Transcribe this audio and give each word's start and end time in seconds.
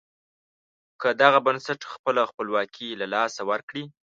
که 1.01 1.07
دغه 1.21 1.39
بنسټ 1.45 1.79
خپله 1.93 2.21
خپلواکي 2.29 2.87
له 2.99 3.05
لاسه 3.13 3.41
ورکړي. 3.49 3.83